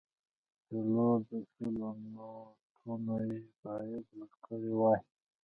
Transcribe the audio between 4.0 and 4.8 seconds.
ورکړای